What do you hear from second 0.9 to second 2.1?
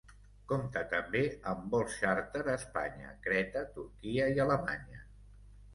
també amb vols